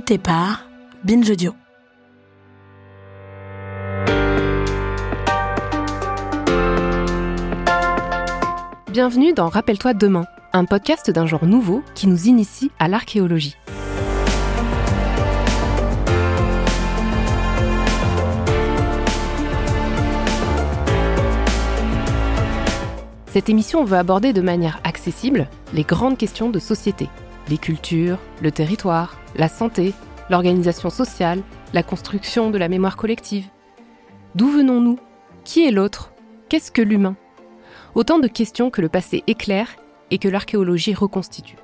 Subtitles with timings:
[0.00, 0.68] par.
[8.90, 10.24] Bienvenue dans Rappelle-toi demain,
[10.54, 13.56] un podcast d'un genre nouveau qui nous initie à l'archéologie.
[23.26, 27.08] Cette émission veut aborder de manière accessible les grandes questions de société,
[27.48, 29.92] les cultures, le territoire, la santé,
[30.30, 31.42] l'organisation sociale,
[31.72, 33.46] la construction de la mémoire collective.
[34.34, 34.98] D'où venons-nous?
[35.44, 36.12] Qui est l'autre?
[36.48, 37.16] Qu'est-ce que l'humain?
[37.94, 39.76] Autant de questions que le passé éclaire
[40.10, 41.56] et que l'archéologie reconstitue.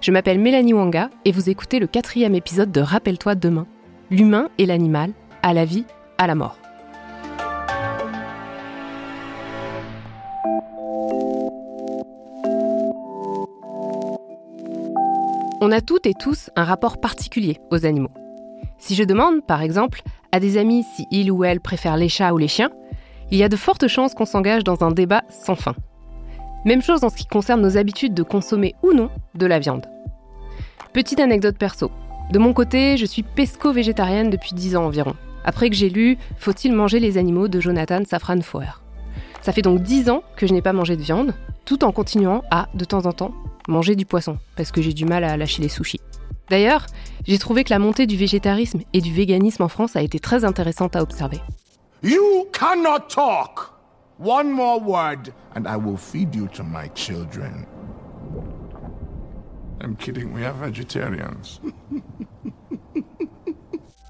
[0.00, 3.66] Je m'appelle Mélanie Wanga et vous écoutez le quatrième épisode de Rappelle-toi demain,
[4.10, 5.12] l'humain et l'animal,
[5.42, 5.84] à la vie,
[6.18, 6.58] à la mort.
[15.68, 18.12] On a toutes et tous un rapport particulier aux animaux.
[18.78, 22.32] Si je demande, par exemple, à des amis si ils ou elles préfèrent les chats
[22.32, 22.70] ou les chiens,
[23.32, 25.74] il y a de fortes chances qu'on s'engage dans un débat sans fin.
[26.64, 29.86] Même chose en ce qui concerne nos habitudes de consommer ou non de la viande.
[30.92, 31.90] Petite anecdote perso.
[32.30, 36.74] De mon côté, je suis pesco-végétarienne depuis 10 ans environ, après que j'ai lu Faut-il
[36.74, 38.82] manger les animaux de Jonathan Safran Foer.
[39.42, 42.44] Ça fait donc 10 ans que je n'ai pas mangé de viande, tout en continuant
[42.52, 43.32] à, de temps en temps,
[43.68, 46.00] manger du poisson, parce que j'ai du mal à lâcher les sushis.
[46.48, 46.86] D'ailleurs,
[47.26, 50.44] j'ai trouvé que la montée du végétarisme et du véganisme en France a été très
[50.44, 51.40] intéressante à observer.
[52.02, 53.72] You cannot talk.
[54.18, 57.66] One more word and I will feed you to my children.
[59.82, 61.60] I'm kidding, we are vegetarians.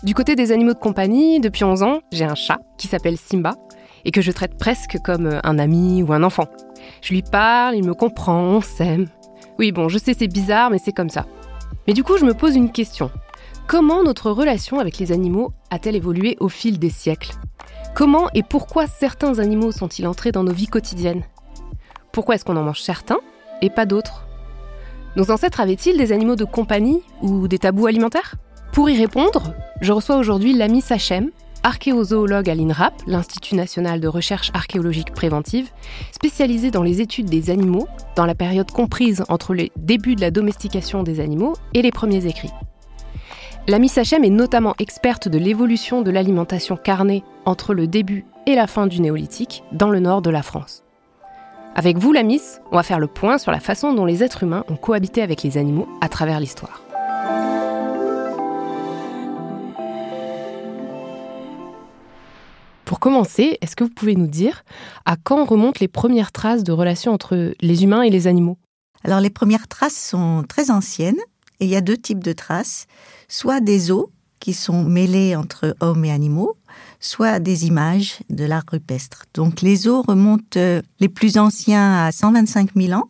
[0.03, 3.55] Du côté des animaux de compagnie, depuis 11 ans, j'ai un chat qui s'appelle Simba
[4.05, 6.47] et que je traite presque comme un ami ou un enfant.
[7.03, 9.09] Je lui parle, il me comprend, on s'aime.
[9.59, 11.27] Oui, bon, je sais, c'est bizarre, mais c'est comme ça.
[11.87, 13.11] Mais du coup, je me pose une question.
[13.67, 17.33] Comment notre relation avec les animaux a-t-elle évolué au fil des siècles?
[17.95, 21.25] Comment et pourquoi certains animaux sont-ils entrés dans nos vies quotidiennes?
[22.13, 23.19] Pourquoi est-ce qu'on en mange certains
[23.63, 24.27] et pas d'autres?
[25.17, 28.35] Nos ancêtres avaient-ils des animaux de compagnie ou des tabous alimentaires?
[28.73, 31.31] Pour y répondre, je reçois aujourd'hui l'ami Sachem,
[31.67, 35.69] archéozoologue à l'INRAP, l'Institut national de recherche archéologique préventive,
[36.13, 40.31] spécialisé dans les études des animaux dans la période comprise entre les débuts de la
[40.31, 42.53] domestication des animaux et les premiers écrits.
[43.67, 48.69] L'ami Sachem est notamment experte de l'évolution de l'alimentation carnée entre le début et la
[48.69, 50.85] fin du néolithique dans le nord de la France.
[51.75, 54.65] Avec vous, Lamis, on va faire le point sur la façon dont les êtres humains
[54.69, 56.86] ont cohabité avec les animaux à travers l'histoire.
[63.07, 64.65] Commencer, est-ce que vous pouvez nous dire
[65.05, 68.59] à quand remontent les premières traces de relations entre les humains et les animaux?
[69.05, 71.21] Alors les premières traces sont très anciennes
[71.61, 72.89] et il y a deux types de traces,
[73.29, 74.07] soit des os
[74.41, 76.57] qui sont mêlés entre hommes et animaux,
[76.99, 79.27] soit des images de l'art rupestre.
[79.35, 83.09] Donc les os remontent euh, les plus anciens à 125 000 ans.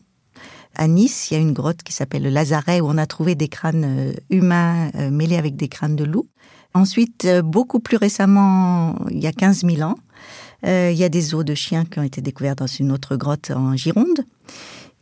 [0.74, 3.34] À Nice, il y a une grotte qui s'appelle le Lazaret où on a trouvé
[3.34, 6.28] des crânes euh, humains euh, mêlés avec des crânes de loup.
[6.76, 9.94] Ensuite, euh, beaucoup plus récemment, il y a 15 000 ans,
[10.66, 13.16] euh, il y a des os de chiens qui ont été découverts dans une autre
[13.16, 14.26] grotte en Gironde.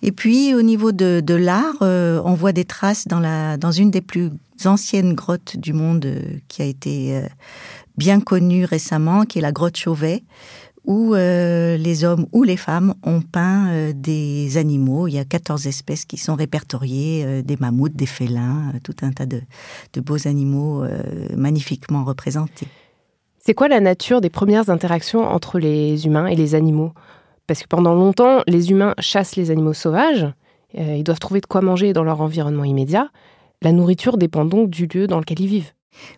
[0.01, 4.31] Et puis, au niveau de, l'art, euh, on voit des traces dans, une des plus
[4.65, 6.07] anciennes grottes du monde
[6.47, 7.21] qui a été
[7.97, 10.23] bien connue récemment, qui est la grotte Chauvet,
[10.85, 15.09] où euh, les hommes ou les femmes ont peint euh, des animaux.
[15.09, 19.11] Il y a 14 espèces qui sont répertoriées, euh, des mammouths, des félins, tout un
[19.11, 19.41] tas de,
[19.95, 20.85] de beaux animaux
[21.37, 22.69] magnifiquement représentés.
[23.39, 26.93] C'est quoi la nature des premières interactions entre les humains et les animaux?
[27.47, 30.27] Parce que pendant longtemps, les humains chassent les animaux sauvages,
[30.75, 33.11] ils doivent trouver de quoi manger dans leur environnement immédiat.
[33.63, 35.73] La nourriture dépend donc du lieu dans lequel ils vivent.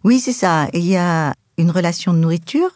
[0.04, 0.68] Oui, c'est ça.
[0.72, 2.70] Il y a une relation de nourriture,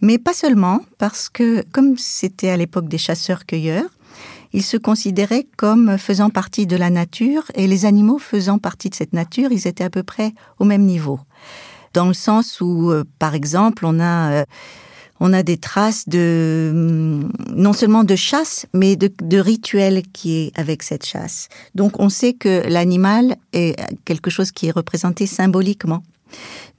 [0.00, 3.90] mais pas seulement, parce que comme c'était à l'époque des chasseurs-cueilleurs,
[4.52, 8.94] ils se considéraient comme faisant partie de la nature et les animaux faisant partie de
[8.94, 11.20] cette nature, ils étaient à peu près au même niveau.
[11.92, 14.44] Dans le sens où, euh, par exemple, on a euh,
[15.18, 20.36] on a des traces de hum, non seulement de chasse, mais de, de rituel qui
[20.36, 21.48] est avec cette chasse.
[21.74, 26.02] Donc on sait que l'animal est quelque chose qui est représenté symboliquement.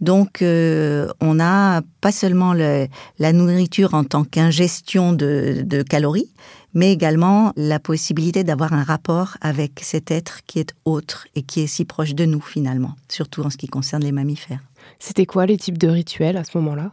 [0.01, 6.29] Donc, euh, on n'a pas seulement la nourriture en tant qu'ingestion de, de, calories,
[6.73, 11.61] mais également la possibilité d'avoir un rapport avec cet être qui est autre et qui
[11.61, 14.61] est si proche de nous finalement, surtout en ce qui concerne les mammifères.
[14.99, 16.91] C'était quoi les types de rituels à ce moment-là?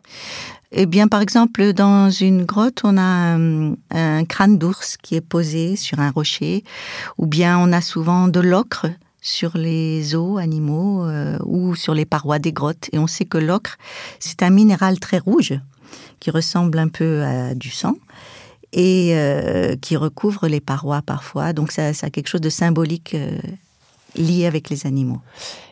[0.73, 5.21] Eh bien, par exemple, dans une grotte, on a un, un crâne d'ours qui est
[5.21, 6.65] posé sur un rocher,
[7.19, 8.87] ou bien on a souvent de l'ocre
[9.25, 12.91] sur les os animaux euh, ou sur les parois des grottes.
[12.93, 13.79] Et on sait que l'ocre,
[14.21, 15.55] c'est un minéral très rouge
[16.21, 17.95] qui ressemble un peu à du sang
[18.73, 21.53] et euh, qui recouvre les parois parfois.
[21.55, 23.39] Donc ça, ça a quelque chose de symbolique euh,
[24.15, 25.21] lié avec les animaux.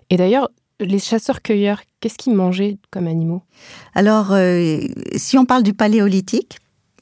[0.09, 0.49] Et d'ailleurs,
[0.81, 3.43] les chasseurs-cueilleurs, qu'est-ce qu'ils mangeaient comme animaux?
[3.95, 4.81] Alors, euh,
[5.17, 6.59] si on parle du paléolithique,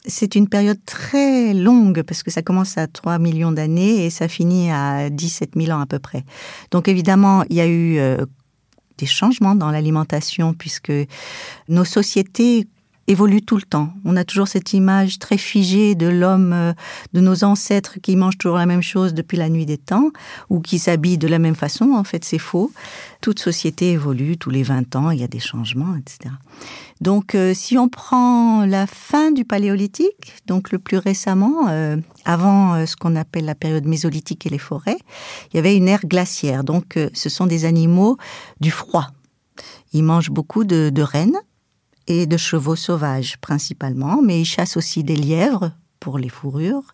[0.06, 4.29] c'est une période très longue parce que ça commence à 3 millions d'années et ça
[4.29, 6.25] finit à 17 000 ans à peu près.
[6.70, 8.25] Donc évidemment, il y a eu euh,
[8.99, 10.93] des changements dans l'alimentation puisque
[11.69, 12.67] nos sociétés
[13.06, 13.93] évolue tout le temps.
[14.05, 16.73] On a toujours cette image très figée de l'homme, euh,
[17.12, 20.11] de nos ancêtres qui mangent toujours la même chose depuis la nuit des temps,
[20.49, 21.93] ou qui s'habillent de la même façon.
[21.93, 22.70] En fait, c'est faux.
[23.20, 26.35] Toute société évolue tous les 20 ans, il y a des changements, etc.
[27.00, 32.87] Donc, euh, si on prend la fin du paléolithique, donc le plus récemment, euh, avant
[32.87, 34.99] ce qu'on appelle la période mésolithique et les forêts,
[35.52, 36.62] il y avait une ère glaciaire.
[36.64, 38.19] Donc, ce sont des animaux
[38.61, 39.08] du froid.
[39.93, 41.38] Ils mangent beaucoup de, de rennes,
[42.10, 45.70] et de chevaux sauvages principalement, mais ils chassent aussi des lièvres
[46.00, 46.92] pour les fourrures.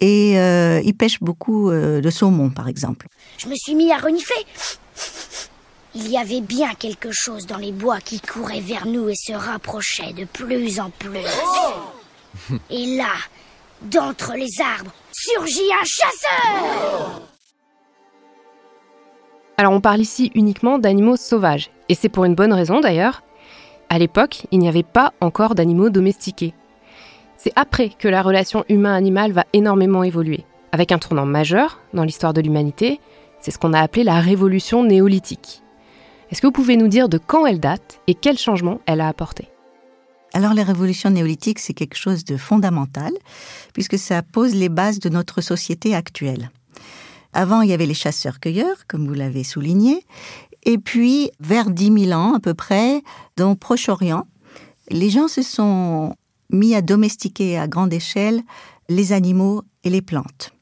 [0.00, 3.06] Et euh, ils pêchent beaucoup euh, de saumon, par exemple.
[3.38, 4.44] Je me suis mis à renifler.
[5.94, 9.32] Il y avait bien quelque chose dans les bois qui courait vers nous et se
[9.32, 11.20] rapprochait de plus en plus.
[12.68, 13.14] Et là,
[13.80, 17.22] d'entre les arbres, surgit un chasseur
[19.56, 21.70] Alors on parle ici uniquement d'animaux sauvages.
[21.88, 23.22] Et c'est pour une bonne raison d'ailleurs.
[23.88, 26.54] À l'époque, il n'y avait pas encore d'animaux domestiqués.
[27.36, 32.32] C'est après que la relation humain-animal va énormément évoluer, avec un tournant majeur dans l'histoire
[32.32, 33.00] de l'humanité,
[33.40, 35.62] c'est ce qu'on a appelé la révolution néolithique.
[36.30, 39.08] Est-ce que vous pouvez nous dire de quand elle date et quels changements elle a
[39.08, 39.48] apporté?
[40.32, 43.12] Alors les révolutions néolithiques, c'est quelque chose de fondamental,
[43.72, 46.50] puisque ça pose les bases de notre société actuelle.
[47.34, 50.04] Avant, il y avait les chasseurs-cueilleurs, comme vous l'avez souligné,
[50.64, 53.02] et puis, vers 10 000 ans à peu près,
[53.36, 54.26] dans Proche-Orient,
[54.90, 56.14] les gens se sont
[56.50, 58.42] mis à domestiquer à grande échelle
[58.88, 60.52] les animaux et les plantes.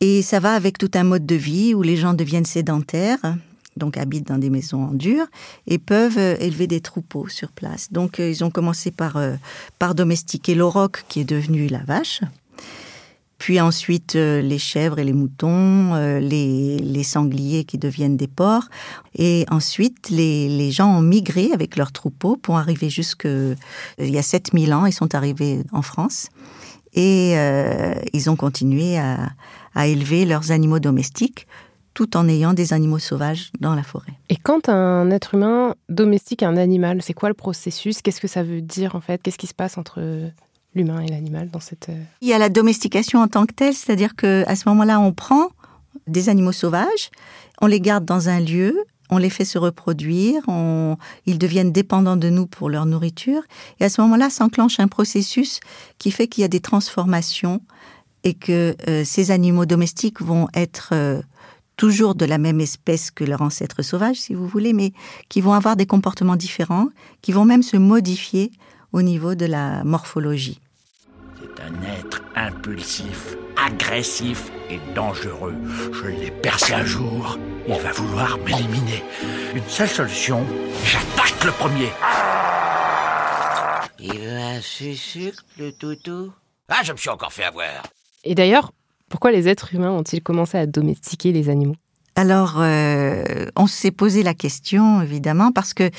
[0.00, 3.36] Et ça va avec tout un mode de vie où les gens deviennent sédentaires,
[3.76, 5.26] donc habitent dans des maisons en dur,
[5.66, 7.92] et peuvent euh, élever des troupeaux sur place.
[7.92, 9.34] Donc euh, ils ont commencé par, euh,
[9.78, 12.20] par domestiquer l'auroch qui est devenu la vache,
[13.38, 18.68] puis ensuite euh, les chèvres et les moutons, euh, les, sangliers qui deviennent des porcs.
[19.16, 23.26] Et ensuite, les, gens ont migré avec leurs troupeaux pour arriver jusque...
[23.26, 23.54] Euh,
[23.98, 26.28] il y a 7000 ans, ils sont arrivés en France.
[26.96, 27.34] Et
[28.12, 31.48] ils ont continué à élever leurs animaux domestiques
[31.92, 34.12] tout en ayant des animaux sauvages dans la forêt.
[34.28, 38.00] Et quand un être humain domestique un animal, c'est quoi le processus?
[38.00, 39.20] Qu'est-ce que ça veut dire en fait?
[39.20, 40.00] Qu'est-ce qui se passe entre
[40.74, 41.88] l'humain et l'animal dans cette...
[41.88, 45.00] Euh, Il y a la domestication en tant que telle, c'est-à-dire que à ce moment-là,
[45.00, 45.48] on prend
[46.06, 47.10] des animaux sauvages,
[47.60, 50.42] on les garde dans un lieu, on les fait se reproduire,
[51.26, 53.42] ils deviennent dépendants de nous pour leur nourriture,
[53.80, 55.60] et à ce moment-là s'enclenche un processus
[55.98, 57.60] qui fait qu'il y a des transformations
[58.24, 61.20] et que euh, ces animaux domestiques vont être euh,
[61.76, 64.92] toujours de la même espèce que leurs ancêtres sauvages, si vous voulez, mais
[65.28, 66.88] qui vont avoir des comportements différents,
[67.20, 68.50] qui vont même se modifier
[68.92, 70.60] au niveau de la morphologie.
[71.56, 75.54] C'est un être impulsif, agressif et dangereux.
[75.92, 77.38] Je l'ai percé un jour.
[77.68, 79.02] Il va vouloir m'éliminer.
[79.54, 80.44] Une seule solution,
[80.84, 81.90] j'attaque le premier.
[83.98, 86.32] Il veut un sucre, le toutou?
[86.68, 87.82] Ah, je me suis encore fait avoir.
[88.24, 88.72] Et d'ailleurs,
[89.08, 91.76] pourquoi les êtres humains ont-ils commencé à domestiquer les animaux?
[92.16, 95.90] Alors, euh, on s'est posé la question, évidemment, parce que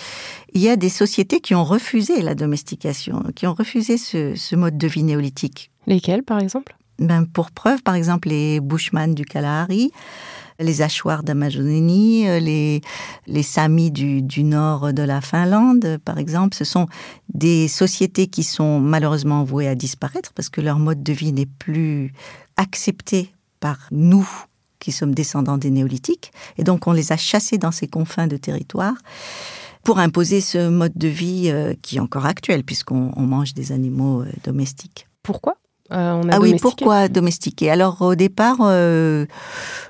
[0.54, 4.56] il y a des sociétés qui ont refusé la domestication, qui ont refusé ce, ce
[4.56, 5.72] mode de vie néolithique.
[5.88, 6.76] Lesquelles, par exemple?
[7.00, 9.92] Ben, Pour preuve, par exemple, les Bushmen du Kalahari,
[10.60, 12.80] les Achuars d'Amazonie, les,
[13.28, 16.56] les Samis du, du nord de la Finlande, par exemple.
[16.56, 16.88] Ce sont
[17.34, 21.46] des sociétés qui sont malheureusement vouées à disparaître parce que leur mode de vie n'est
[21.46, 22.14] plus
[22.56, 24.30] accepté par nous
[24.86, 28.38] qui sommes descendants des néolithiques, et donc on les a chassés dans ces confins de
[28.38, 28.94] territoire
[29.84, 34.22] pour imposer ce mode de vie euh, qui est encore actuel, puisqu'on mange des animaux
[34.22, 35.08] euh, domestiques.
[35.24, 35.56] Pourquoi?
[35.92, 37.72] Euh, on a Ah oui, pourquoi domestiquer?
[37.72, 39.26] Alors au départ, euh,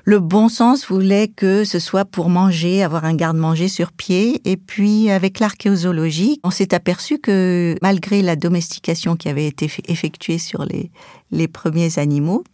[0.04, 4.40] le bon sens voulait que ce soit pour manger, avoir un garde-manger sur pied.
[4.44, 10.38] Et puis avec l'archéozoologie, on s'est aperçu que malgré la domestication qui avait été effectuée
[10.38, 10.90] sur les,
[11.30, 12.44] les premiers animaux,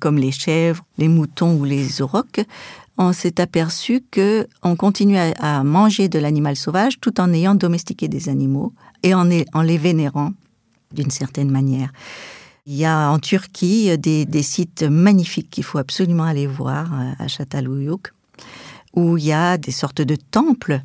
[0.00, 2.40] comme les chèvres, les moutons ou les aurochs,
[2.98, 8.08] on s'est aperçu que on continuait à manger de l'animal sauvage tout en ayant domestiqué
[8.08, 10.32] des animaux et en, en les vénérant
[10.92, 11.92] d'une certaine manière.
[12.66, 17.12] Il y a en Turquie des, des sites magnifiques qu'il faut absolument aller voir euh,
[17.18, 18.12] à Çatalhöyük,
[18.94, 20.82] où il y a des sortes de temples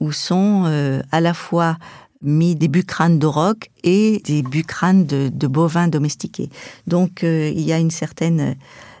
[0.00, 1.76] où sont euh, à la fois
[2.22, 6.50] mis des bucranes d'auroch et des bucranes de, de bovins domestiqués.
[6.86, 8.56] Donc euh, il y a une certaine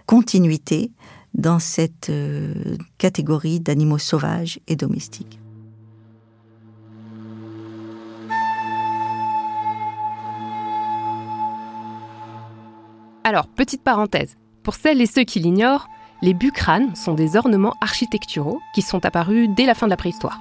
[0.06, 0.90] continuité
[1.34, 5.38] dans cette euh, catégorie d'animaux sauvages et domestiques.
[13.24, 15.86] Alors, petite parenthèse, pour celles et ceux qui l'ignorent,
[16.22, 20.40] les bucranes sont des ornements architecturaux qui sont apparus dès la fin de la préhistoire.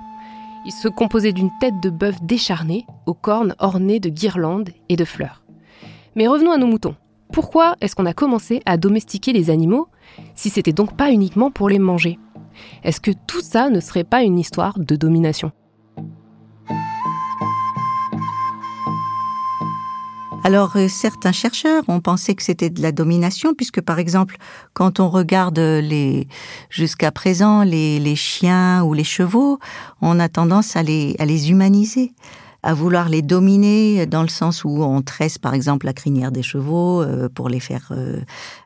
[0.66, 5.06] Ils se composaient d'une tête de bœuf décharnée, aux cornes ornées de guirlandes et de
[5.06, 5.44] fleurs.
[6.16, 6.96] Mais revenons à nos moutons.
[7.34, 9.88] Pourquoi est-ce qu'on a commencé à domestiquer les animaux
[10.36, 12.20] si c'était donc pas uniquement pour les manger?
[12.84, 15.52] Est-ce que tout ça ne serait pas une histoire de domination?
[20.44, 24.38] Alors euh, certains chercheurs ont pensé que c'était de la domination puisque par exemple
[24.74, 26.28] quand on regarde les
[26.70, 29.60] jusqu'à présent les, les, chiens ou les chevaux,
[30.02, 32.12] on a tendance à les, à les humaniser
[32.64, 36.44] à vouloir les dominer dans le sens où on tresse par exemple la crinière des
[36.44, 38.20] chevaux euh, pour les faire euh,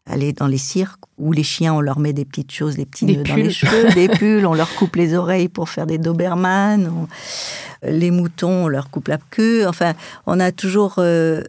[0.06, 3.06] aller dans les cirques où les chiens on leur met des petites choses des petits
[3.06, 3.52] Des nœuds dans les pulls.
[3.54, 7.08] cheveux des pulls on leur coupe les oreilles pour faire des doberman on-
[7.90, 9.94] les moutons on leur coupe la queue enfin
[10.26, 11.42] on a toujours euh,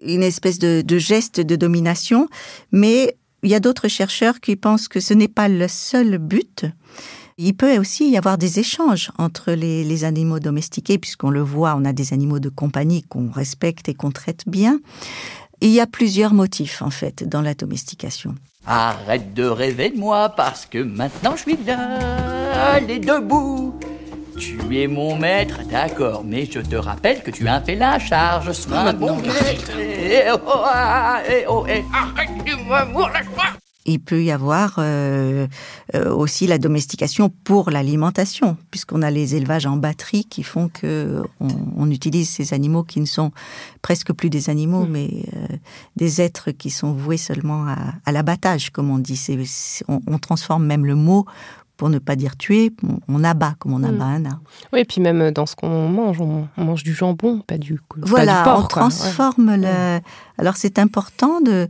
[0.00, 2.28] une espèce de, geste de domination
[2.72, 6.66] mais il y a d'autres chercheurs qui pensent que ce n'est pas le seul but
[7.38, 11.84] il peut aussi y avoir des échanges entre les, animaux domestiqués, puisqu'on le voit, on
[11.84, 14.80] a des animaux de compagnie qu'on respecte et qu'on traite bien.
[15.60, 18.34] Il y a plusieurs motifs, en fait, dans la domestication.
[18.66, 23.74] Arrête de rêver de moi parce que maintenant je suis là, allez debout.
[24.36, 28.52] Tu es mon maître, d'accord, mais je te rappelle que tu as fait la charge.
[28.52, 29.72] Sois un bon maître.
[29.78, 31.82] Eh oh, ah, eh oh, eh.
[32.68, 33.10] Lâche-moi.
[33.88, 35.46] Il peut y avoir euh,
[35.94, 41.22] euh, aussi la domestication pour l'alimentation, puisqu'on a les élevages en batterie qui font que
[41.38, 43.30] on, on utilise ces animaux qui ne sont
[43.82, 45.46] presque plus des animaux, mais euh,
[45.94, 49.24] des êtres qui sont voués seulement à, à l'abattage, comme on dit.
[49.88, 51.24] On transforme même le mot
[51.76, 54.42] pour ne pas dire tuer, on, on abat comme on abat un arbre.
[54.72, 57.74] Oui, et puis même dans ce qu'on mange, on, on mange du jambon, pas du,
[57.74, 58.52] pas Voilà, du porc.
[58.52, 58.62] on quoi.
[58.62, 58.68] Ouais.
[58.68, 60.00] transforme le.
[60.38, 61.68] Alors c'est important de,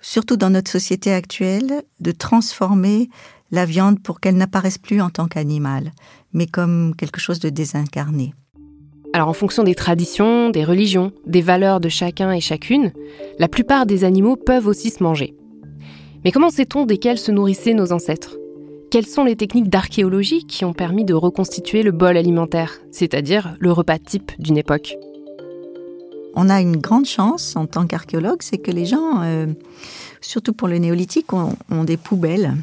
[0.00, 3.08] surtout dans notre société actuelle, de transformer
[3.50, 5.92] la viande pour qu'elle n'apparaisse plus en tant qu'animal,
[6.32, 8.34] mais comme quelque chose de désincarné.
[9.12, 12.92] Alors en fonction des traditions, des religions, des valeurs de chacun et chacune,
[13.38, 15.34] la plupart des animaux peuvent aussi se manger.
[16.24, 18.36] Mais comment sait-on desquels se nourrissaient nos ancêtres?
[18.88, 23.72] Quelles sont les techniques d'archéologie qui ont permis de reconstituer le bol alimentaire, c'est-à-dire le
[23.72, 24.96] repas type d'une époque?
[26.36, 29.46] On a une grande chance en tant qu'archéologue, c'est que les gens, euh,
[30.20, 32.54] surtout pour le néolithique, ont, des poubelles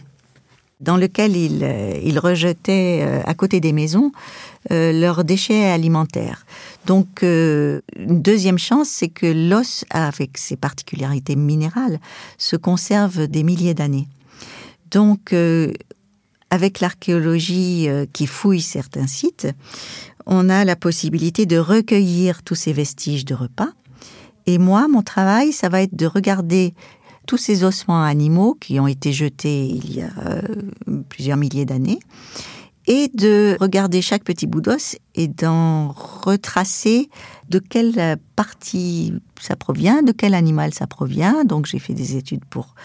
[0.80, 4.12] dans lesquelles ils, euh, rejetaient euh, à côté des maisons
[4.70, 6.46] leurs déchets alimentaires.
[6.86, 12.00] Donc, une deuxième chance, c'est que l'os, avec ses particularités minérales,
[12.38, 14.08] se conserve des milliers d'années.
[14.90, 15.36] Donc,
[16.54, 19.48] avec l'archéologie euh, qui fouille certains sites,
[20.28, 23.70] on a la possibilité de recueillir tous ces vestiges de repas.
[24.46, 26.76] Et moi, mon travail, ça va être de regarder
[27.26, 30.42] tous ces ossements animaux qui ont été jetés il y a euh,
[31.10, 31.98] plusieurs milliers d'années
[32.86, 37.10] et de regarder chaque petit bout d'os et d'en retracer
[37.50, 41.46] de quelle partie ça provient, de quel animal ça provient.
[41.46, 42.76] Donc j'ai fait des études pour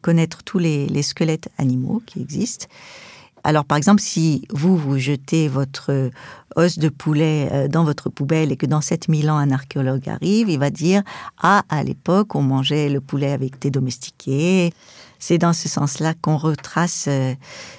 [0.00, 2.68] connaître tous les, les squelettes animaux qui existent.
[3.48, 6.10] Alors, par exemple, si vous, vous jetez votre
[6.56, 10.50] os de poulet euh, dans votre poubelle et que dans 7000 ans, un archéologue arrive,
[10.50, 11.02] il va dire
[11.38, 14.74] Ah, à l'époque, on mangeait le poulet avec des domestiqués.
[15.18, 17.32] C'est dans ce sens-là qu'on retrace euh,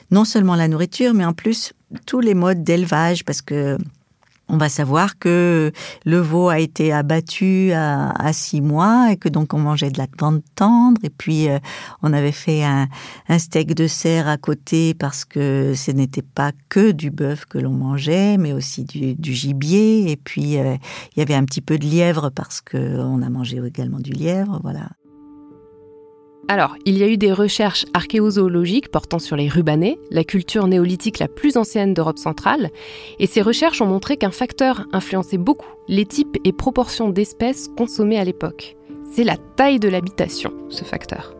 [0.10, 1.74] non seulement la nourriture, mais en plus
[2.08, 3.78] tous les modes d'élevage, parce que
[4.50, 5.72] on va savoir que
[6.06, 10.08] le veau a été abattu à, six mois et que donc on mangeait de la
[10.18, 11.60] viande tendre et puis euh,
[12.04, 12.88] on avait fait un,
[13.38, 17.72] steak de cerf à côté parce que ce n'était pas que du bœuf que l'on
[17.72, 20.76] mangeait mais aussi du, du, gibier et puis euh,
[21.16, 24.12] il y avait un petit peu de lièvre parce que on a mangé également du
[24.12, 24.90] lièvre voilà.
[26.52, 31.20] Alors, il y a eu des recherches archéozoologiques portant sur les rubanés, la culture néolithique
[31.20, 32.72] la plus ancienne d'Europe centrale,
[33.20, 38.18] et ces recherches ont montré qu'un facteur influençait beaucoup les types et proportions d'espèces consommées
[38.18, 38.78] à l'époque.
[39.12, 41.36] C'est la taille de l'habitation, ce facteur.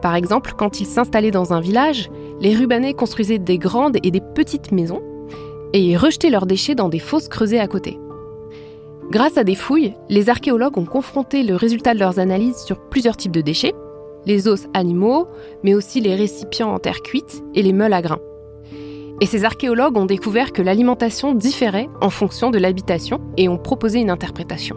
[0.00, 2.08] Par exemple, quand ils s'installaient dans un village,
[2.40, 5.02] les rubanés construisaient des grandes et des petites maisons,
[5.74, 7.98] et rejetaient leurs déchets dans des fosses creusées à côté.
[9.10, 13.18] Grâce à des fouilles, les archéologues ont confronté le résultat de leurs analyses sur plusieurs
[13.18, 13.74] types de déchets,
[14.26, 15.28] les os animaux,
[15.62, 18.20] mais aussi les récipients en terre cuite et les meules à grains.
[19.20, 24.00] Et ces archéologues ont découvert que l'alimentation différait en fonction de l'habitation et ont proposé
[24.00, 24.76] une interprétation.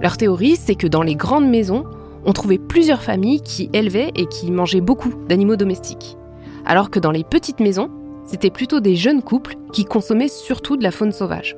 [0.00, 1.84] Leur théorie, c'est que dans les grandes maisons,
[2.24, 6.16] on trouvait plusieurs familles qui élevaient et qui mangeaient beaucoup d'animaux domestiques,
[6.64, 7.90] alors que dans les petites maisons,
[8.24, 11.56] c'était plutôt des jeunes couples qui consommaient surtout de la faune sauvage.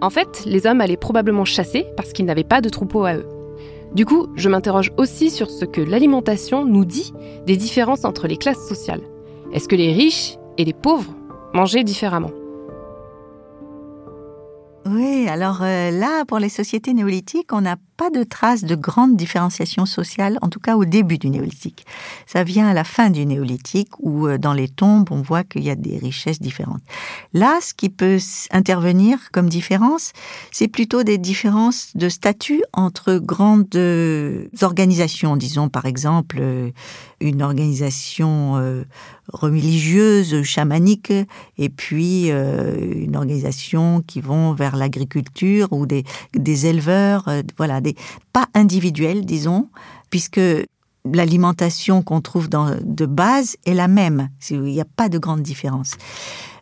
[0.00, 3.26] En fait, les hommes allaient probablement chasser parce qu'ils n'avaient pas de troupeau à eux.
[3.94, 7.12] Du coup, je m'interroge aussi sur ce que l'alimentation nous dit
[7.46, 9.02] des différences entre les classes sociales.
[9.52, 11.14] Est-ce que les riches et les pauvres
[11.52, 12.30] mangeaient différemment?
[14.86, 19.16] Oui, alors euh, là, pour les sociétés néolithiques, on n'a pas de traces de grande
[19.16, 21.86] différenciation sociale, en tout cas au début du néolithique.
[22.26, 25.62] Ça vient à la fin du néolithique où euh, dans les tombes, on voit qu'il
[25.62, 26.82] y a des richesses différentes.
[27.32, 28.18] Là, ce qui peut
[28.50, 30.14] intervenir comme différence,
[30.50, 36.70] c'est plutôt des différences de statut entre grandes euh, organisations, disons par exemple euh,
[37.20, 38.82] une organisation
[39.32, 41.12] religieuse, chamanique,
[41.56, 46.02] et puis une organisation qui vont vers l'agriculture ou des,
[46.34, 47.91] des éleveurs, voilà, des,
[48.32, 49.68] pas individuelle, disons,
[50.10, 50.40] puisque
[51.04, 54.28] l'alimentation qu'on trouve dans, de base est la même.
[54.50, 55.92] Il n'y a pas de grande différence.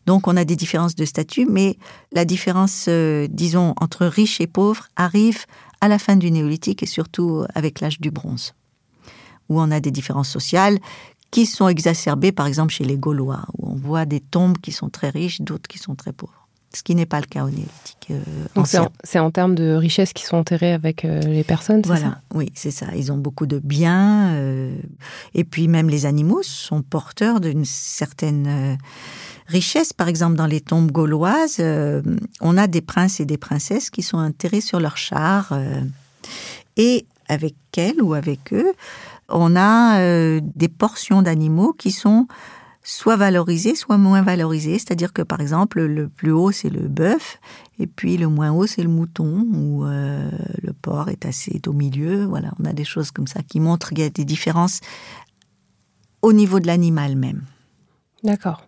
[0.06, 1.76] Donc on a des différences de statut, mais
[2.12, 5.44] la différence, euh, disons, entre riches et pauvres arrive
[5.80, 8.54] à la fin du néolithique et surtout avec l'âge du bronze,
[9.48, 10.78] où on a des différences sociales
[11.30, 14.88] qui sont exacerbées, par exemple chez les Gaulois, où on voit des tombes qui sont
[14.88, 16.39] très riches, d'autres qui sont très pauvres
[16.72, 18.08] ce qui n'est pas le cas au néolithique.
[18.10, 18.22] Euh,
[18.54, 18.68] Donc
[19.02, 22.20] c'est en, termes de richesses qui sont enterrées avec euh, les personnes, Voilà, ça?
[22.34, 22.86] oui, c'est ça.
[22.94, 24.34] Ils ont beaucoup de biens.
[24.34, 24.76] Euh,
[25.34, 28.78] et puis même les animaux sont porteurs d'une certaine
[29.48, 29.92] richesse.
[29.92, 31.60] Par exemple, dans les tombes gauloises,
[32.40, 35.58] on a des princes et des princesses qui sont enterrés sur leurs chars.
[36.76, 38.72] et avec elles ou avec eux,
[39.28, 42.26] on a des portions d'animaux qui sont
[42.82, 44.78] soit valorisé, soit moins valorisé.
[44.78, 47.38] C'est-à-dire que, par exemple, le plus haut, c'est le bœuf,
[47.78, 50.30] et puis le moins haut, c'est le mouton, ou euh,
[50.62, 52.24] le porc est assez au milieu.
[52.24, 54.80] Voilà, on a des choses comme ça qui montrent qu'il y a des différences
[56.22, 57.42] au niveau de l'animal même.
[58.22, 58.66] D'accord.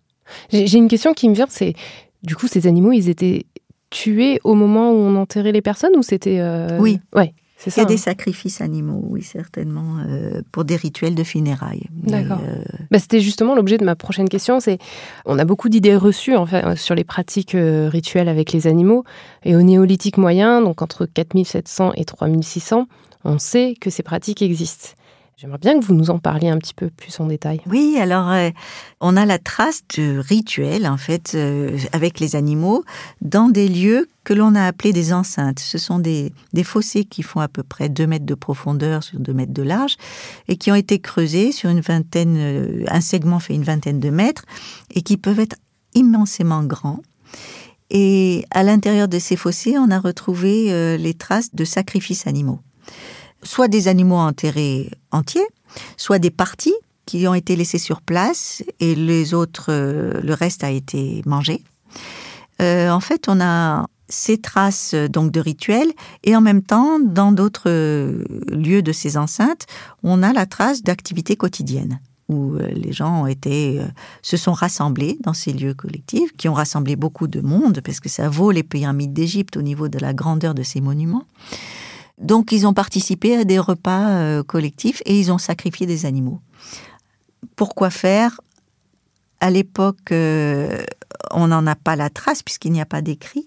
[0.50, 1.74] J'ai une question qui me vient, c'est,
[2.22, 3.46] du coup, ces animaux, ils étaient
[3.90, 6.40] tués au moment où on enterrait les personnes, ou c'était...
[6.40, 7.00] Euh, oui.
[7.14, 7.34] Ouais.
[7.66, 7.96] Il y a des hein.
[7.96, 11.86] sacrifices animaux, oui, certainement, euh, pour des rituels de funérailles.
[11.92, 12.40] D'accord.
[12.46, 14.60] Euh, bah, c'était justement l'objet de ma prochaine question.
[14.60, 14.78] C'est,
[15.26, 19.04] on a beaucoup d'idées reçues en fait, sur les pratiques euh, rituelles avec les animaux.
[19.44, 22.86] Et au néolithique moyen, donc entre 4700 et 3600,
[23.24, 24.90] on sait que ces pratiques existent.
[25.36, 27.60] J'aimerais bien que vous nous en parliez un petit peu plus en détail.
[27.66, 28.50] Oui, alors euh,
[29.00, 32.84] on a la trace de rituels en fait euh, avec les animaux
[33.22, 35.58] dans des lieux que l'on a appelés des enceintes.
[35.58, 39.32] Ce sont des, fossés qui font à peu près 2 mètres de profondeur sur 2
[39.32, 39.96] mètres de large
[40.48, 44.10] et qui ont été creusés sur une vingtaine, euh, un segment fait une vingtaine de
[44.10, 44.44] mètres
[44.94, 45.56] et qui peuvent être
[45.94, 47.00] immensément grands.
[47.90, 52.60] Et à l'intérieur de ces fossés, on a retrouvé les traces de sacrifices animaux
[53.42, 55.46] soit des animaux enterrés entiers,
[55.96, 56.74] soit des parties
[57.06, 61.62] qui ont été laissées sur place et les autres, euh, le reste a été mangé.
[62.60, 65.90] Euh, en fait, on a ces traces donc de rituels
[66.22, 67.70] et en même temps, dans d'autres
[68.50, 69.66] lieux de ces enceintes,
[70.02, 73.80] on a la trace d'activités quotidiennes où euh, les gens ont été,
[74.22, 78.08] se sont rassemblés dans ces lieux collectifs, qui ont rassemblé beaucoup de monde, parce que
[78.08, 81.24] ça vaut les pyramides d'Égypte au niveau de la grandeur de ces monuments.
[82.18, 86.40] Donc ils ont participé à des repas euh, collectifs et ils ont sacrifié des animaux.
[87.56, 88.40] Pourquoi faire?
[89.40, 90.84] À l'époque, euh,
[91.32, 93.46] on n'en a pas la trace puisqu'il n'y a pas d'écrit.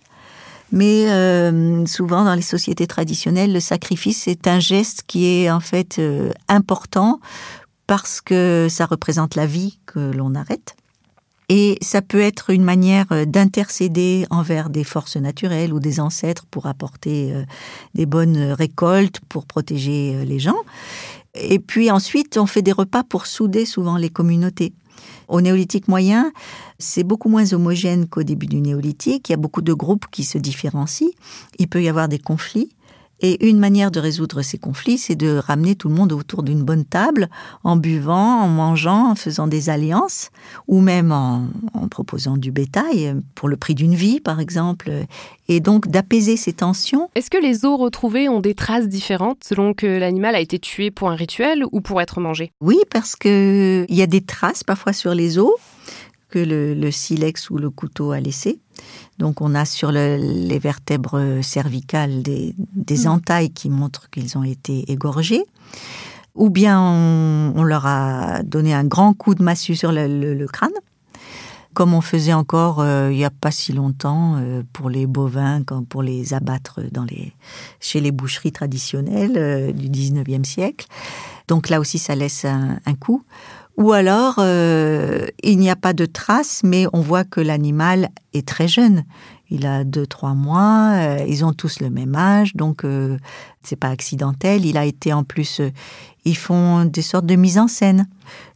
[0.71, 5.59] Mais euh, souvent dans les sociétés traditionnelles, le sacrifice est un geste qui est en
[5.59, 6.01] fait
[6.49, 7.19] important
[7.87, 10.75] parce que ça représente la vie que l'on arrête.
[11.49, 16.45] Et ça peut être une manière euh, d'intercéder envers des forces naturelles ou des ancêtres
[16.49, 17.43] pour apporter euh,
[17.93, 20.57] des bonnes récoltes, pour protéger euh, les gens.
[21.35, 24.73] Et puis ensuite, on fait des repas pour souder souvent les communautés.
[25.27, 26.31] Au néolithique moyen,
[26.79, 29.29] c'est beaucoup moins homogène qu'au début du néolithique.
[29.29, 31.09] Il y a beaucoup de groupes qui se différencient.
[31.59, 32.69] Il peut y avoir des conflits.
[33.27, 36.61] Et une manière de résoudre ces conflits, c'est de ramener tout le monde autour d'une
[36.61, 37.27] bonne table,
[37.63, 40.29] en buvant, en mangeant, en faisant des alliances,
[40.67, 41.47] ou même en,
[41.89, 44.91] proposant du bétail, pour le prix d'une vie, par exemple,
[45.47, 47.09] et donc d'apaiser ces tensions.
[47.15, 50.91] Est-ce que les os retrouvés ont des traces différentes selon que l'animal a été tué
[50.91, 52.51] pour un rituel ou pour être mangé?
[52.61, 55.49] Oui, parce qu'il y a des traces parfois sur les os
[56.29, 58.59] que le, silex ou le couteau a laissé.
[59.19, 64.43] Donc on a sur le- les vertèbres cervicales des, des entailles qui montrent qu'ils ont
[64.43, 65.43] été égorgés.
[66.35, 70.33] Ou bien on, on leur a donné un grand coup de massue sur le, le-
[70.33, 70.71] le crâne,
[71.73, 75.63] comme on faisait encore euh, il n'y a pas si longtemps euh, pour les bovins,
[75.63, 77.31] comme pour les abattre dans les,
[77.79, 80.87] chez les boucheries traditionnelles euh, du 19e siècle.
[81.47, 83.23] Donc là aussi, ça laisse un, un coup.
[83.77, 88.47] Ou alors, euh, il n'y a pas de traces, mais on voit que l'animal est
[88.47, 89.03] très jeune.
[89.49, 90.93] Il a deux, trois mois.
[90.95, 93.17] euh, ils ont tous le même âge, donc euh,
[93.63, 94.65] c'est pas accidentel.
[94.65, 95.59] Il a été en plus.
[95.59, 95.71] euh,
[96.27, 98.07] ils font des sortes de mise en scène.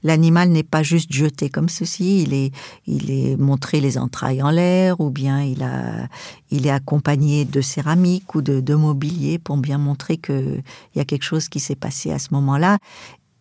[0.01, 2.23] L'animal n'est pas juste jeté comme ceci.
[2.23, 2.51] Il est,
[2.87, 6.07] il est montré les entrailles en l'air, ou bien il a,
[6.49, 10.57] il est accompagné de céramique ou de, de mobilier pour bien montrer que
[10.95, 12.79] il y a quelque chose qui s'est passé à ce moment-là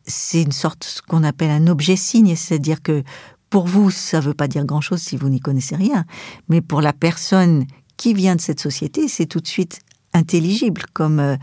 [0.08, 3.04] c'est une sorte ce qu'on appelle un objet signe, c'est-à-dire que
[3.50, 6.04] pour vous, ça ne veut pas dire grand-chose si vous n'y connaissez rien,
[6.48, 7.64] mais pour la personne
[7.96, 9.80] qui vient de cette société, c'est tout de suite
[10.12, 10.82] intelligible.
[10.92, 11.36] Comme euh,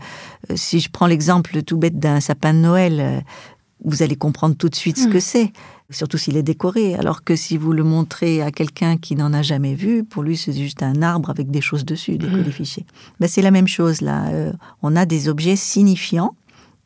[0.54, 3.20] si je prends l'exemple tout bête d'un sapin de Noël, euh,
[3.84, 5.52] vous allez comprendre tout de suite ce que c'est,
[5.90, 6.94] surtout s'il est décoré.
[6.94, 10.36] Alors que si vous le montrez à quelqu'un qui n'en a jamais vu, pour lui
[10.36, 12.86] c'est juste un arbre avec des choses dessus, des colifichets.
[13.20, 14.28] Ben, c'est la même chose là.
[14.28, 14.52] Euh,
[14.82, 16.34] on a des objets signifiants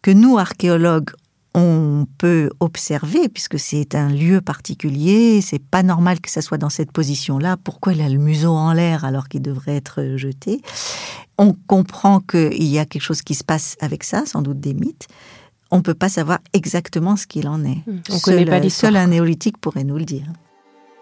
[0.03, 1.11] que nous, archéologues,
[1.55, 6.71] on peut observer, puisque c'est un lieu particulier, c'est pas normal que ça soit dans
[6.71, 7.57] cette position-là.
[7.57, 10.63] Pourquoi il a le museau en l'air alors qu'il devrait être jeté
[11.39, 14.75] On comprend qu'il y a quelque chose qui se passe avec ça, sans doute des
[14.75, 15.09] mythes.
[15.73, 17.79] On peut pas savoir exactement ce qu'il en est.
[18.09, 18.93] On Seul- connaît pas l'histoire.
[18.93, 20.27] Seul un néolithique pourrait nous le dire.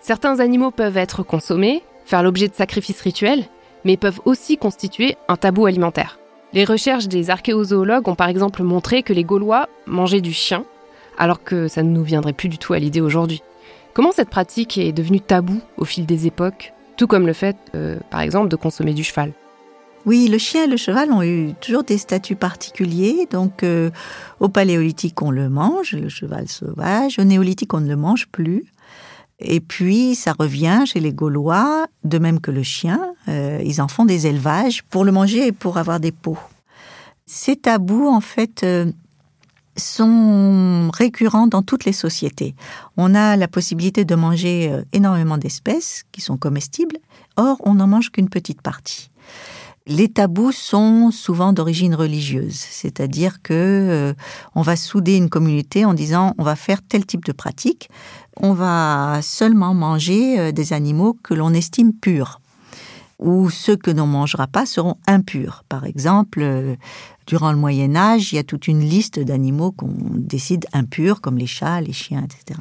[0.00, 3.44] Certains animaux peuvent être consommés, faire l'objet de sacrifices rituels,
[3.84, 6.18] mais peuvent aussi constituer un tabou alimentaire.
[6.54, 10.64] Les recherches des archéozoologues ont par exemple montré que les Gaulois mangeaient du chien,
[11.18, 13.42] alors que ça ne nous viendrait plus du tout à l'idée aujourd'hui.
[13.92, 17.98] Comment cette pratique est devenue tabou au fil des époques, tout comme le fait, euh,
[18.10, 19.32] par exemple, de consommer du cheval?
[20.06, 23.28] Oui, le chien et le cheval ont eu toujours des statuts particuliers.
[23.30, 23.90] Donc, euh,
[24.40, 27.18] au paléolithique, on le mange, le cheval sauvage.
[27.18, 28.64] Au néolithique, on ne le mange plus.
[29.40, 33.00] Et puis, ça revient chez les Gaulois, de même que le chien.
[33.28, 36.38] euh, ils en font des élevages pour le manger et pour avoir des peaux.
[37.26, 38.90] Ces tabous, en fait, euh,
[39.76, 42.56] sont récurrents dans toutes les sociétés.
[42.96, 46.96] On a la possibilité de manger euh, énormément d'espèces qui sont comestibles.
[47.36, 49.10] Or, on n'en mange qu'une petite partie.
[49.86, 54.14] Les tabous sont souvent d'origine religieuse, c'est-à-dire que
[54.54, 57.88] on va souder une communauté en disant on va faire tel type de pratique,
[58.40, 62.40] on va seulement manger euh, des animaux que l'on estime purs
[63.18, 65.64] ou ceux que l'on mangera pas seront impurs.
[65.68, 66.76] Par exemple, euh,
[67.26, 71.36] durant le Moyen Âge, il y a toute une liste d'animaux qu'on décide impurs, comme
[71.36, 72.60] les chats, les chiens, etc.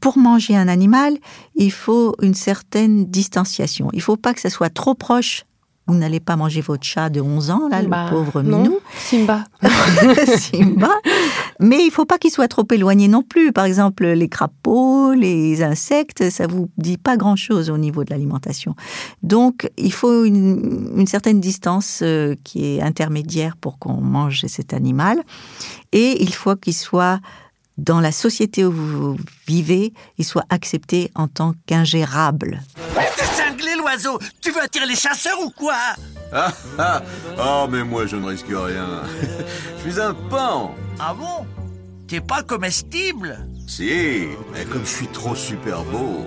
[0.00, 1.16] Pour manger un animal,
[1.54, 3.88] il faut une certaine distanciation.
[3.92, 5.44] Il ne faut pas que ça soit trop proche.
[5.88, 8.62] Vous n'allez pas manger votre chat de 11 ans, là, Bah, le pauvre non.
[8.62, 8.78] minou.
[8.98, 9.44] Simba.
[10.38, 10.90] Simba.
[11.60, 13.52] Mais il faut pas qu'il soit trop éloigné non plus.
[13.52, 18.74] Par exemple, les crapauds, les insectes, ça vous dit pas grand-chose au niveau de l'alimentation.
[19.22, 24.74] Donc, il faut une, une certaine distance euh, qui est intermédiaire pour qu'on mange cet
[24.74, 25.22] animal.
[25.92, 27.20] Et il faut qu'il soit
[27.78, 32.62] dans la société où vous vivez, il soit accepté en tant qu'ingérable.
[33.56, 35.76] Cinglé, l'oiseau Tu veux attirer les chasseurs ou quoi?
[36.32, 37.02] Ah ah
[37.38, 39.02] Oh, mais moi je ne risque rien.
[39.84, 40.74] je suis un pan.
[40.98, 41.46] Ah bon?
[42.08, 43.38] T'es pas comestible?
[43.66, 46.24] Si, mais comme je suis trop super beau,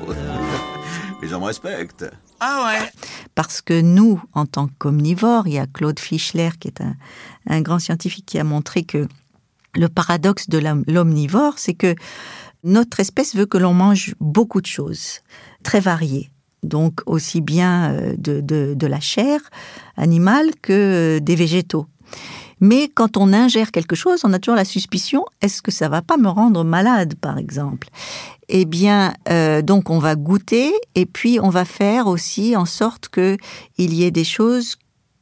[1.22, 2.06] les gens me respectent.
[2.40, 2.92] Ah ouais
[3.36, 6.96] parce que nous, en tant qu'omnivores, il y a Claude Fischler, qui est un,
[7.48, 9.08] un grand scientifique, qui a montré que
[9.76, 11.96] le paradoxe de l'om- l'omnivore, c'est que
[12.66, 15.20] notre espèce veut que l'on mange beaucoup de choses,
[15.64, 16.30] très variées.
[16.64, 19.40] Donc aussi bien euh, de, de- la chair
[19.98, 21.86] animale que euh, des végétaux.
[22.60, 26.02] Mais quand on ingère quelque chose, on a toujours la suspicion est-ce que ça va
[26.02, 27.88] pas me rendre malade, par exemple?
[28.50, 33.08] Eh bien, euh, donc on va goûter et puis on va faire aussi en sorte
[33.08, 33.38] que
[33.78, 34.76] il y ait des choses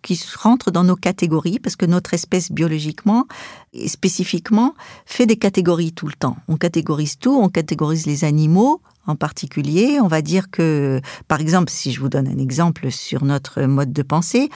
[0.07, 3.27] qui rentrent dans nos catégories parce que notre espèce biologiquement
[3.73, 4.73] et spécifiquement
[5.05, 6.37] fait des catégories tout le temps.
[6.47, 9.99] On catégorise tout, on catégorise les animaux en particulier.
[10.01, 13.91] On va dire que, par exemple, si je vous donne un exemple sur notre mode
[13.91, 14.49] de pensée,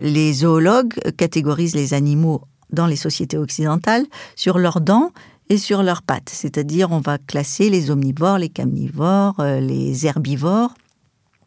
[0.00, 4.04] les zoologues catégorisent les animaux dans les sociétés occidentales
[4.36, 5.12] sur leurs dents
[5.48, 6.30] et sur leurs pattes.
[6.30, 10.74] C'est-à-dire, on va classer les omnivores, les carnivores, euh, les herbivores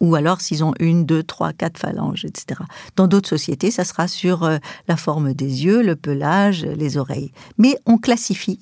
[0.03, 2.59] ou alors s'ils ont une, deux, trois, quatre phalanges, etc.
[2.97, 4.57] Dans d'autres sociétés, ça sera sur euh,
[4.89, 7.31] la forme des yeux, le pelage, les oreilles.
[7.57, 8.59] Mais on classifie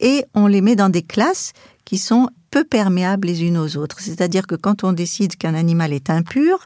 [0.00, 1.52] et on les met dans des classes
[1.84, 4.00] qui sont peu perméables les unes aux autres.
[4.00, 6.64] C'est-à-dire que quand on décide qu'un animal est impur,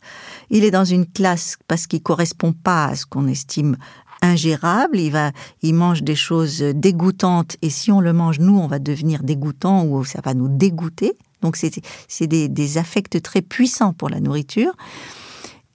[0.50, 3.76] il est dans une classe parce qu'il correspond pas à ce qu'on estime
[4.22, 5.32] ingérable, il va,
[5.62, 9.84] il mange des choses dégoûtantes et si on le mange nous, on va devenir dégoûtant
[9.84, 11.16] ou ça va nous dégoûter.
[11.42, 14.72] Donc c'est des, des affects très puissants pour la nourriture.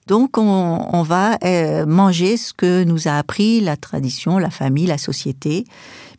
[0.07, 4.87] Donc on, on va euh, manger ce que nous a appris la tradition, la famille,
[4.87, 5.65] la société,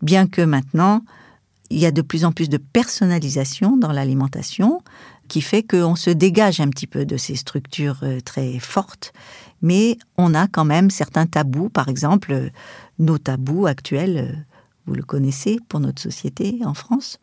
[0.02, 1.02] bien que maintenant
[1.70, 4.80] il y a de plus en plus de personnalisation dans l'alimentation
[5.28, 9.12] qui fait qu'on se dégage un petit peu de ces structures euh, très fortes,
[9.60, 12.48] mais on a quand même certains tabous, par exemple euh,
[12.98, 14.46] nos tabous actuels,
[14.86, 17.18] vous le connaissez pour notre société en France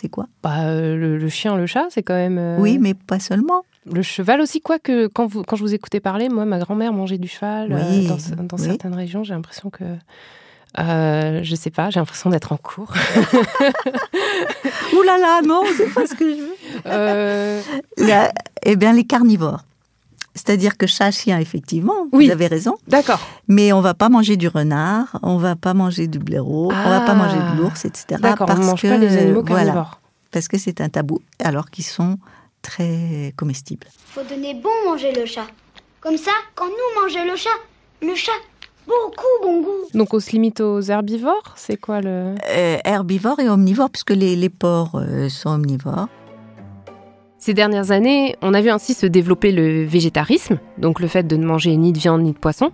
[0.00, 2.38] c'est quoi bah, euh, le, chien, le chat, c'est quand même.
[2.38, 3.62] Euh, oui, mais pas seulement.
[3.90, 6.92] Le cheval aussi, quoi que quand, vous, quand je vous écoutais parler, moi, ma grand-mère
[6.92, 9.24] mangeait du cheval euh, dans, certaines régions.
[9.24, 9.84] J'ai l'impression que.
[10.78, 12.92] Euh, je sais pas, j'ai l'impression d'être en cours.
[14.94, 16.56] Ouh là là, non, c'est pas ce que je veux.
[18.64, 19.64] eh bien, les carnivores.
[20.34, 22.76] C'est-à-dire que chat, chien, effectivement, vous avez raison.
[22.88, 23.20] D'accord.
[23.48, 27.00] Mais on va pas manger du renard, on va pas manger du blaireau, on va
[27.00, 27.54] pas manger de ah.
[27.58, 28.20] l'ours, etc.
[28.20, 30.00] D'accord, on mange pas les animaux carnivores.
[30.30, 32.18] parce que c'est un tabou, alors qu'ils sont
[32.62, 33.86] très comestibles.
[34.06, 35.46] Faut donner bon manger le chat.
[36.00, 37.50] Comme ça, quand nous mangeons le chat,
[38.00, 38.32] le chat
[38.86, 39.86] beaucoup bon goût.
[39.94, 44.34] Donc on se limite aux herbivores C'est quoi le euh, Herbivores et omnivores, puisque les,
[44.36, 46.08] les porcs euh, sont omnivores.
[47.44, 51.34] Ces dernières années, on a vu ainsi se développer le végétarisme, donc le fait de
[51.34, 52.70] ne manger ni de viande ni de poisson,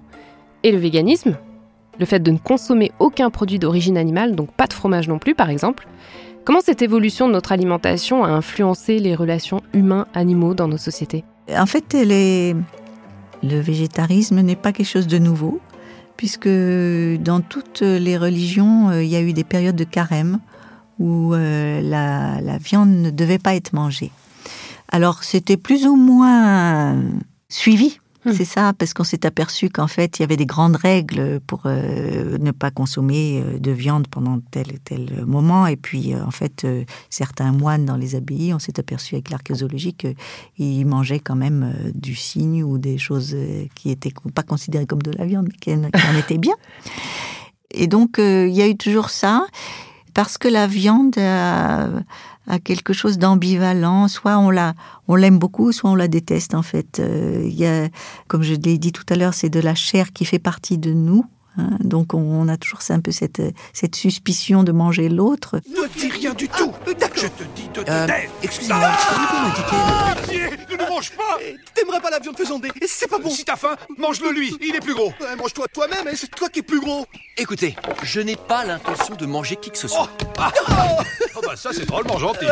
[0.62, 1.38] et le véganisme,
[1.98, 5.34] le fait de ne consommer aucun produit d'origine animale, donc pas de fromage non plus
[5.34, 5.88] par exemple.
[6.44, 11.24] Comment cette évolution de notre alimentation a influencé les relations humains-animaux dans nos sociétés?
[11.56, 12.54] En fait, le
[13.42, 15.60] végétarisme n'est pas quelque chose de nouveau,
[16.18, 20.40] puisque dans toutes les religions, euh, il y a eu des périodes de carême
[20.98, 24.10] où euh, la viande ne devait pas être mangée.
[24.88, 26.96] Alors c'était plus ou moins
[27.48, 27.98] suivi.
[28.24, 28.32] Hmm.
[28.32, 31.62] C'est ça, parce qu'on s'est aperçu qu'en fait, il y avait des grandes règles pour
[31.66, 35.68] euh, ne pas consommer euh, de viande pendant tel et tel moment.
[35.68, 36.66] Et puis, euh, en fait,
[37.10, 42.16] certains moines dans les abbayes, on s'est aperçu avec l'archéologie qu'ils mangeaient quand même du
[42.16, 43.36] cygne ou des choses
[43.76, 46.54] qui n'étaient pas considérées comme de la viande, mais qui en étaient bien.
[47.70, 49.46] Et donc, il y a eu toujours ça,
[50.14, 51.18] parce que la viande
[52.48, 54.08] à quelque chose d'ambivalent.
[54.08, 54.74] Soit on la,
[55.06, 56.98] on l'aime beaucoup, soit on la déteste en fait.
[56.98, 57.88] Euh, il y a,
[58.26, 60.92] comme je l'ai dit tout à l'heure, c'est de la chair qui fait partie de
[60.92, 61.24] nous.
[61.56, 61.70] Hein.
[61.80, 65.60] donc on, a toujours un peu cette, cette suspicion de manger l'autre.
[65.68, 66.72] Ne dis rien du tout.
[66.86, 68.06] Ah, je te dis de te euh,
[68.42, 71.38] Excusez-moi, ah, Ne nous mange pas.
[71.74, 72.70] T'aimerais pas la viande faisandée.
[72.86, 73.30] C'est pas bon.
[73.30, 75.12] Si t'as faim, mange-le lui, il est plus gros.
[75.36, 77.06] Mange-toi toi-même, hein, c'est toi qui es plus gros.
[77.36, 80.08] Écoutez, je n'ai pas l'intention de manger qui que ce soit.
[80.20, 80.52] Oh, ah.
[81.36, 81.40] oh.
[81.44, 82.46] Bah ça c'est drôlement gentil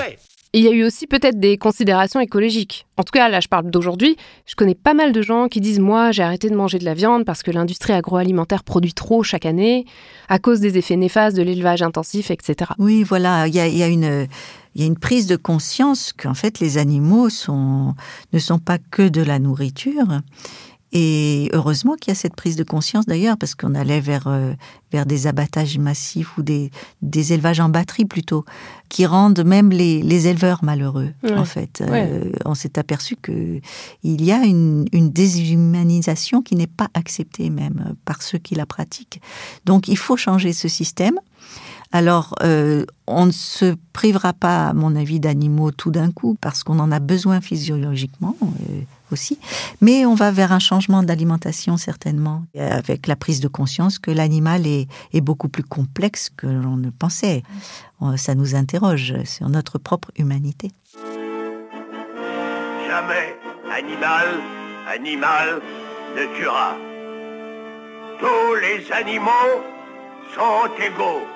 [0.56, 2.86] il y a eu aussi peut-être des considérations écologiques.
[2.96, 4.16] En tout cas, là, je parle d'aujourd'hui.
[4.46, 6.94] Je connais pas mal de gens qui disent Moi, j'ai arrêté de manger de la
[6.94, 9.84] viande parce que l'industrie agroalimentaire produit trop chaque année,
[10.28, 12.70] à cause des effets néfastes de l'élevage intensif, etc.
[12.78, 14.26] Oui, voilà, il y a, une.
[15.00, 20.20] Prise de conscience qu'en fait les animaux ne sont pas que de la nourriture
[20.92, 24.52] et heureusement qu'il y a cette prise de conscience d'ailleurs, parce qu'on allait vers, euh,
[24.92, 26.70] vers des abattages massifs ou des,
[27.02, 28.44] des élevages en batterie plutôt,
[28.88, 31.82] qui rendent même les, les éleveurs malheureux, en fait.
[31.82, 33.60] Euh, on s'est aperçu qu'il
[34.04, 39.20] y a une, une déshumanisation qui n'est pas acceptée même par ceux qui la pratiquent.
[39.64, 41.18] Donc il faut changer ce système.
[41.92, 46.64] Alors, euh, on ne se privera pas, à mon avis, d'animaux tout d'un coup, parce
[46.64, 48.80] qu'on en a besoin physiologiquement euh,
[49.12, 49.38] aussi,
[49.80, 54.66] mais on va vers un changement d'alimentation certainement, avec la prise de conscience que l'animal
[54.66, 54.86] est,
[55.20, 57.42] beaucoup plus complexe que l'on ne pensait.
[58.16, 60.70] Ça nous interroge sur notre propre humanité.
[62.88, 63.36] Jamais
[63.70, 64.26] animal,
[64.88, 65.60] animal
[66.16, 66.76] ne tuera.
[68.18, 69.62] Tous les animaux
[70.34, 71.35] sont égaux.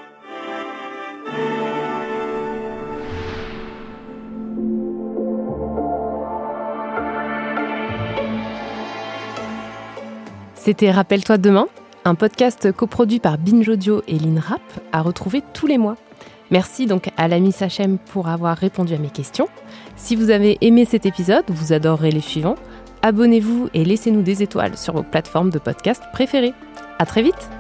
[10.62, 11.68] C'était Rappelle-toi demain,
[12.04, 14.60] un podcast coproduit par Binge Audio et l'INRAP
[14.92, 15.96] à retrouver tous les mois.
[16.50, 19.48] Merci donc à l'ami Sachem pour avoir répondu à mes questions.
[19.96, 22.56] Si vous avez aimé cet épisode, vous adorerez les suivants.
[23.00, 26.52] Abonnez-vous et laissez-nous des étoiles sur vos plateformes de podcast préférées.
[26.98, 27.59] À très vite!